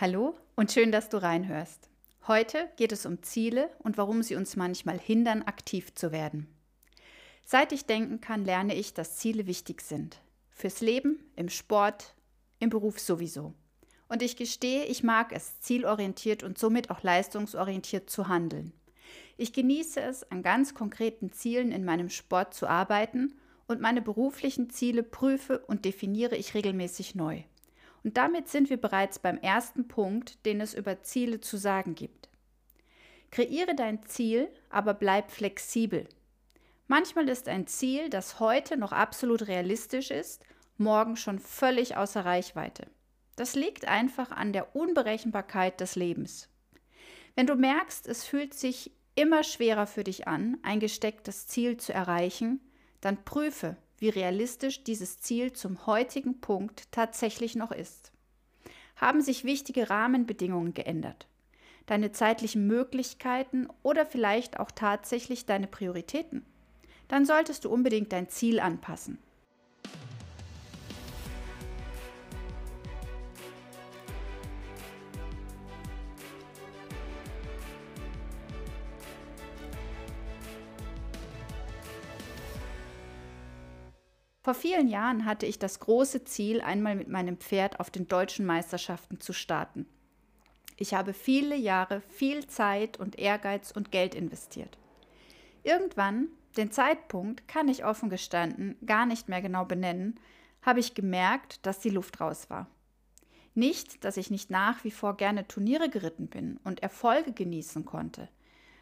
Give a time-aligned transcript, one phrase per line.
[0.00, 1.90] Hallo und schön, dass du reinhörst.
[2.28, 6.46] Heute geht es um Ziele und warum sie uns manchmal hindern, aktiv zu werden.
[7.44, 10.20] Seit ich denken kann, lerne ich, dass Ziele wichtig sind.
[10.52, 12.14] Fürs Leben, im Sport,
[12.60, 13.54] im Beruf sowieso.
[14.08, 18.72] Und ich gestehe, ich mag es, zielorientiert und somit auch leistungsorientiert zu handeln.
[19.36, 23.34] Ich genieße es, an ganz konkreten Zielen in meinem Sport zu arbeiten
[23.66, 27.42] und meine beruflichen Ziele prüfe und definiere ich regelmäßig neu.
[28.08, 32.30] Und damit sind wir bereits beim ersten Punkt, den es über Ziele zu sagen gibt.
[33.30, 36.08] Kreiere dein Ziel, aber bleib flexibel.
[36.86, 40.42] Manchmal ist ein Ziel, das heute noch absolut realistisch ist,
[40.78, 42.86] morgen schon völlig außer Reichweite.
[43.36, 46.48] Das liegt einfach an der Unberechenbarkeit des Lebens.
[47.34, 51.92] Wenn du merkst, es fühlt sich immer schwerer für dich an, ein gestecktes Ziel zu
[51.92, 52.60] erreichen,
[53.02, 58.12] dann prüfe, wie realistisch dieses Ziel zum heutigen Punkt tatsächlich noch ist.
[58.96, 61.26] Haben sich wichtige Rahmenbedingungen geändert?
[61.86, 66.44] Deine zeitlichen Möglichkeiten oder vielleicht auch tatsächlich deine Prioritäten?
[67.08, 69.18] Dann solltest du unbedingt dein Ziel anpassen.
[84.48, 88.46] Vor vielen Jahren hatte ich das große Ziel, einmal mit meinem Pferd auf den deutschen
[88.46, 89.84] Meisterschaften zu starten.
[90.78, 94.78] Ich habe viele Jahre viel Zeit und Ehrgeiz und Geld investiert.
[95.64, 100.18] Irgendwann, den Zeitpunkt kann ich offen gestanden gar nicht mehr genau benennen,
[100.62, 102.68] habe ich gemerkt, dass die Luft raus war.
[103.54, 108.30] Nicht, dass ich nicht nach wie vor gerne Turniere geritten bin und Erfolge genießen konnte,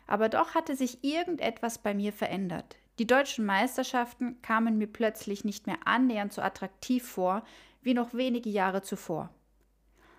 [0.07, 2.77] aber doch hatte sich irgendetwas bei mir verändert.
[2.99, 7.45] Die deutschen Meisterschaften kamen mir plötzlich nicht mehr annähernd so attraktiv vor
[7.83, 9.31] wie noch wenige Jahre zuvor.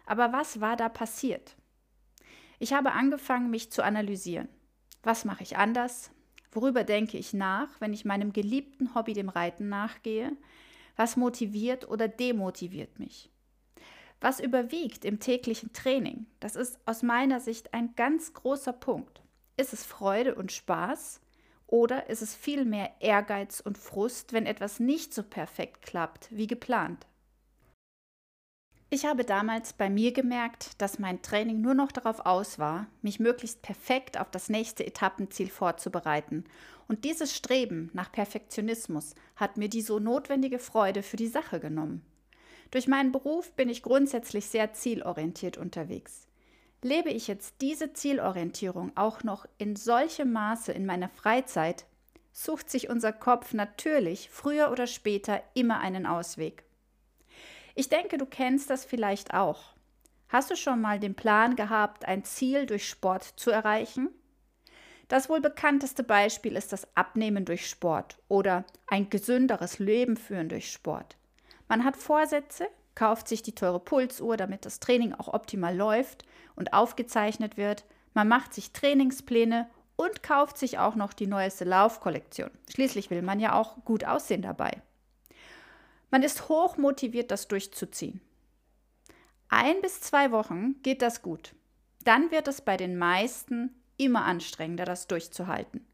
[0.05, 1.55] Aber was war da passiert?
[2.59, 4.47] Ich habe angefangen, mich zu analysieren.
[5.03, 6.11] Was mache ich anders?
[6.51, 10.31] Worüber denke ich nach, wenn ich meinem geliebten Hobby dem Reiten nachgehe?
[10.95, 13.29] Was motiviert oder demotiviert mich?
[14.21, 16.25] Was überwiegt im täglichen Training?
[16.39, 19.21] Das ist aus meiner Sicht ein ganz großer Punkt.
[19.57, 21.21] Ist es Freude und Spaß
[21.67, 27.05] oder ist es vielmehr Ehrgeiz und Frust, wenn etwas nicht so perfekt klappt wie geplant?
[28.89, 33.19] Ich habe damals bei mir gemerkt, dass mein Training nur noch darauf aus war, mich
[33.19, 36.45] möglichst perfekt auf das nächste Etappenziel vorzubereiten.
[36.87, 42.01] Und dieses Streben nach Perfektionismus hat mir die so notwendige Freude für die Sache genommen.
[42.71, 46.26] Durch meinen Beruf bin ich grundsätzlich sehr zielorientiert unterwegs.
[46.83, 51.85] Lebe ich jetzt diese Zielorientierung auch noch in solchem Maße in meiner Freizeit,
[52.31, 56.63] sucht sich unser Kopf natürlich früher oder später immer einen Ausweg.
[57.73, 59.73] Ich denke, du kennst das vielleicht auch.
[60.29, 64.09] Hast du schon mal den Plan gehabt, ein Ziel durch Sport zu erreichen?
[65.07, 70.71] Das wohl bekannteste Beispiel ist das Abnehmen durch Sport oder ein gesünderes Leben führen durch
[70.71, 71.17] Sport.
[71.67, 76.26] Man hat Vorsätze, kauft sich die teure Pulsuhr, damit das Training auch optimal läuft
[76.57, 77.85] und aufgezeichnet wird.
[78.13, 82.51] Man macht sich Trainingspläne und kauft sich auch noch die neueste Laufkollektion.
[82.69, 84.81] Schließlich will man ja auch gut aussehen dabei.
[86.11, 88.21] Man ist hoch motiviert, das durchzuziehen.
[89.49, 91.53] Ein bis zwei Wochen geht das gut.
[92.03, 95.85] Dann wird es bei den meisten immer anstrengender, das durchzuhalten.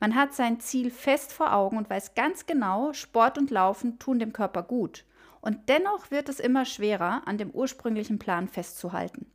[0.00, 4.18] Man hat sein Ziel fest vor Augen und weiß ganz genau, Sport und Laufen tun
[4.18, 5.04] dem Körper gut.
[5.40, 9.30] Und dennoch wird es immer schwerer, an dem ursprünglichen Plan festzuhalten.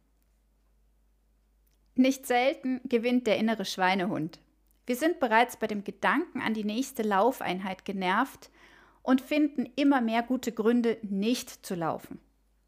[1.95, 4.39] Nicht selten gewinnt der innere Schweinehund.
[4.85, 8.49] Wir sind bereits bei dem Gedanken an die nächste Laufeinheit genervt
[9.03, 12.19] und finden immer mehr gute Gründe, nicht zu laufen.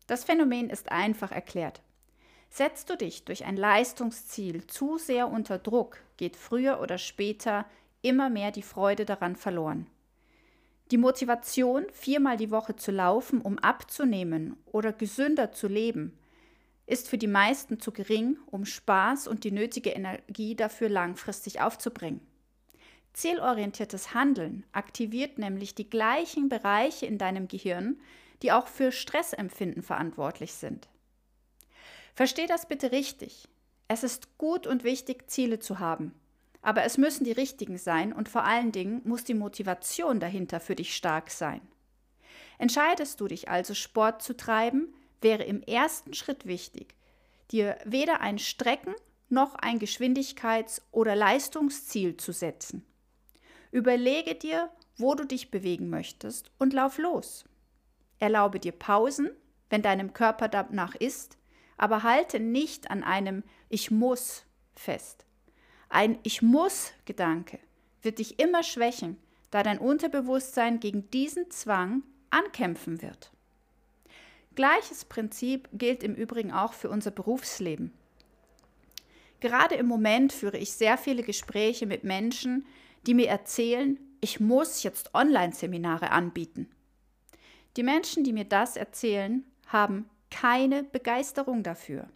[0.07, 1.81] Das Phänomen ist einfach erklärt.
[2.49, 7.65] Setzt du dich durch ein Leistungsziel zu sehr unter Druck, geht früher oder später
[8.01, 9.87] immer mehr die Freude daran verloren.
[10.91, 16.15] Die Motivation, viermal die Woche zu laufen, um abzunehmen oder gesünder zu leben,
[16.87, 22.21] ist für die meisten zu gering, um Spaß und die nötige Energie dafür langfristig aufzubringen.
[23.13, 27.97] Zielorientiertes Handeln aktiviert nämlich die gleichen Bereiche in deinem Gehirn,
[28.41, 30.89] die auch für Stressempfinden verantwortlich sind.
[32.13, 33.47] Versteh das bitte richtig.
[33.87, 36.13] Es ist gut und wichtig, Ziele zu haben.
[36.61, 40.75] Aber es müssen die richtigen sein und vor allen Dingen muss die Motivation dahinter für
[40.75, 41.61] dich stark sein.
[42.57, 46.95] Entscheidest du dich also, Sport zu treiben, wäre im ersten Schritt wichtig,
[47.51, 48.95] dir weder ein Strecken-
[49.29, 52.85] noch ein Geschwindigkeits- oder Leistungsziel zu setzen.
[53.71, 57.45] Überlege dir, wo du dich bewegen möchtest und lauf los.
[58.19, 59.31] Erlaube dir Pausen,
[59.69, 61.37] wenn deinem Körper danach ist,
[61.75, 65.25] aber halte nicht an einem Ich muss fest.
[65.89, 67.59] Ein Ich muss Gedanke
[68.05, 69.17] wird dich immer schwächen,
[69.49, 73.31] da dein Unterbewusstsein gegen diesen Zwang ankämpfen wird.
[74.55, 77.91] Gleiches Prinzip gilt im Übrigen auch für unser Berufsleben.
[79.41, 82.65] Gerade im Moment führe ich sehr viele Gespräche mit Menschen,
[83.05, 86.69] die mir erzählen, ich muss jetzt Online-Seminare anbieten.
[87.77, 92.07] Die Menschen, die mir das erzählen, haben keine Begeisterung dafür.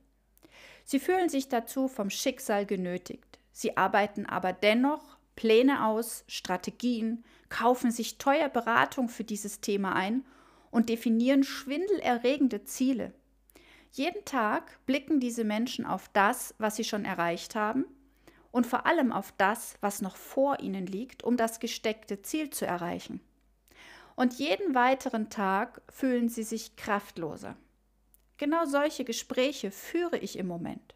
[0.85, 3.37] Sie fühlen sich dazu vom Schicksal genötigt.
[3.51, 10.25] Sie arbeiten aber dennoch Pläne aus, Strategien, kaufen sich teuer Beratung für dieses Thema ein
[10.71, 13.13] und definieren schwindelerregende Ziele.
[13.91, 17.85] Jeden Tag blicken diese Menschen auf das, was sie schon erreicht haben
[18.51, 22.65] und vor allem auf das, was noch vor ihnen liegt, um das gesteckte Ziel zu
[22.65, 23.21] erreichen.
[24.15, 27.55] Und jeden weiteren Tag fühlen sie sich kraftloser.
[28.37, 30.95] Genau solche Gespräche führe ich im Moment.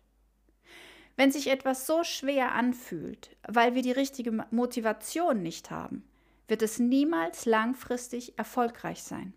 [1.15, 6.03] Wenn sich etwas so schwer anfühlt, weil wir die richtige Motivation nicht haben,
[6.47, 9.33] wird es niemals langfristig erfolgreich sein.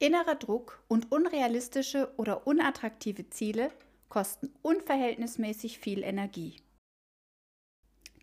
[0.00, 3.72] Innerer Druck und unrealistische oder unattraktive Ziele
[4.08, 6.56] kosten unverhältnismäßig viel Energie.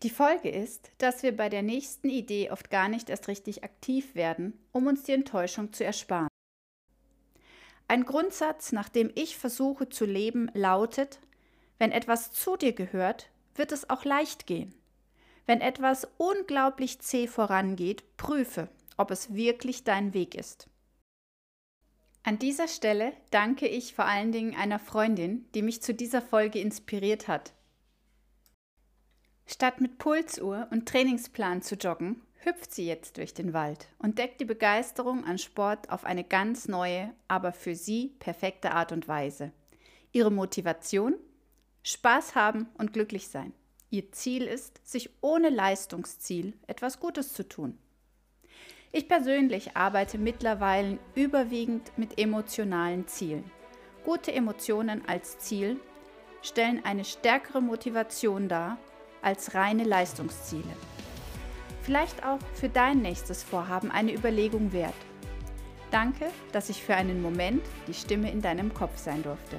[0.02, 4.14] Die Folge ist, dass wir bei der nächsten Idee oft gar nicht erst richtig aktiv
[4.14, 6.28] werden, um uns die Enttäuschung zu ersparen.
[7.88, 11.20] Ein Grundsatz, nach dem ich versuche zu leben, lautet,
[11.78, 14.74] wenn etwas zu dir gehört, wird es auch leicht gehen.
[15.44, 20.68] Wenn etwas unglaublich zäh vorangeht, prüfe, ob es wirklich dein Weg ist.
[22.26, 26.58] An dieser Stelle danke ich vor allen Dingen einer Freundin, die mich zu dieser Folge
[26.58, 27.52] inspiriert hat.
[29.46, 34.40] Statt mit Pulsuhr und Trainingsplan zu joggen, hüpft sie jetzt durch den Wald und deckt
[34.40, 39.52] die Begeisterung an Sport auf eine ganz neue, aber für sie perfekte Art und Weise.
[40.10, 41.14] Ihre Motivation?
[41.84, 43.52] Spaß haben und glücklich sein.
[43.90, 47.78] Ihr Ziel ist, sich ohne Leistungsziel etwas Gutes zu tun.
[48.92, 53.50] Ich persönlich arbeite mittlerweile überwiegend mit emotionalen Zielen.
[54.04, 55.80] Gute Emotionen als Ziel
[56.42, 58.78] stellen eine stärkere Motivation dar
[59.22, 60.76] als reine Leistungsziele.
[61.82, 64.94] Vielleicht auch für dein nächstes Vorhaben eine Überlegung wert.
[65.90, 69.56] Danke, dass ich für einen Moment die Stimme in deinem Kopf sein durfte.